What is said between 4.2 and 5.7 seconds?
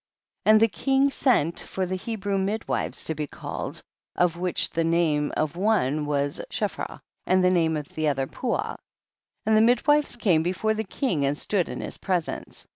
which the name of